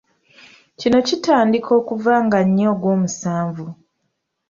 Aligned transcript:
Kino 0.79 0.97
kitandika 1.07 1.69
okuva 1.79 2.13
nga 2.25 2.39
nnya 2.47 2.65
ogw'omusanvu. 2.73 3.67